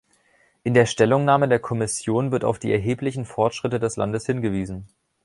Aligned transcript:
In 0.63 0.73
der 0.73 0.87
Stellungnahme 0.87 1.47
der 1.47 1.59
Kommission 1.59 2.31
wird 2.31 2.43
auf 2.43 2.57
die 2.57 2.71
erheblichen 2.71 3.23
Fortschritte 3.23 3.79
des 3.79 3.97
Landes 3.97 4.25
hingewiesen. 4.25 4.87